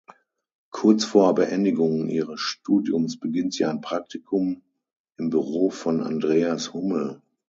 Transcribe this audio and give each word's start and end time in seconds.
Kurz 0.71 1.03
vor 1.03 1.35
Beendigung 1.35 2.07
ihres 2.09 2.39
Studiums 2.39 3.19
beginnt 3.19 3.53
sie 3.53 3.65
ein 3.65 3.81
Praktikum 3.81 4.63
im 5.17 5.29
Büro 5.29 5.69
von 5.69 6.01
Andreas 6.01 6.73
Hummel. 6.73 7.21